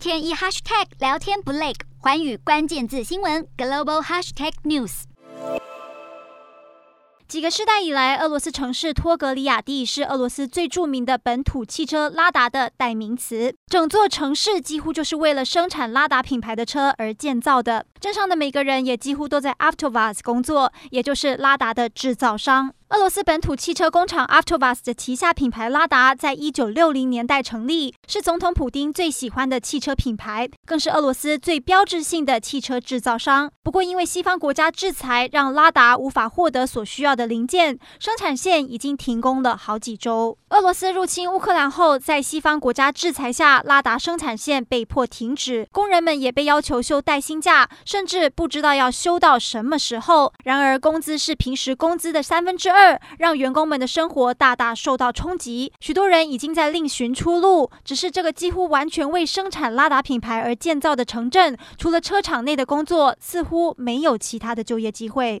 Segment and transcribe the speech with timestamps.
[0.00, 5.02] 天一 hashtag 聊天不累，寰宇关键字新闻 global hashtag news。
[7.28, 13.54] 几个世代以来，俄罗斯城市托格里亚蒂是俄罗斯最著名的本土汽车拉达的代名词。
[13.66, 17.84] 整座城市几乎就是为了生产拉达品牌的车而建造的。
[18.00, 22.72] 镇上的每个人也几乎都在 Avtovaz 工作，也就是拉达的制造商。
[22.90, 33.48] 俄罗斯本土汽车工厂 Avtovaz 的旗下品牌拉达，在一九六零年代成立，是总统普丁最喜欢的汽车品牌，更是俄罗斯最标志性的汽车制造商。
[33.62, 40.36] 不过，因为西方国家制裁，让拉达无法获得所需要的零件，生产线已经停工了好几周。
[40.48, 50.32] 俄罗斯入侵乌克兰后，在西方国家制裁下，拉达生产线被迫停止，工人们也被要求休带薪假，甚至不知道要休到什么时候。
[50.42, 52.79] 然而，工资是平时工资的三分之二。
[52.80, 57.70] 二让员工们的生活大大受到冲击，许多人已经在另寻出路。
[57.84, 65.38] 只是这个几乎完全为生产拉达品牌而建造的城镇，除了车厂内的工作，似乎没有其他的就业机会。